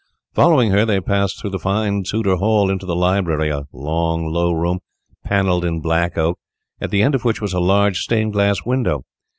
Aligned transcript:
Following 0.33 0.71
her, 0.71 0.83
they 0.83 0.99
passed 0.99 1.39
through 1.39 1.51
the 1.51 1.59
fine 1.59 2.01
Tudor 2.03 2.37
hall 2.37 2.71
into 2.71 2.87
the 2.87 2.95
library, 2.95 3.51
a 3.51 3.67
long, 3.71 4.25
low 4.25 4.51
room, 4.51 4.79
panelled 5.23 5.63
in 5.63 5.79
black 5.79 6.17
oak, 6.17 6.39
at 6.79 6.89
the 6.89 7.03
end 7.03 7.13
of 7.13 7.23
which 7.23 7.39
was 7.39 7.53
a 7.53 7.59
large 7.59 7.99
stained 8.01 8.33
glass 8.33 8.65
window. 8.65 9.03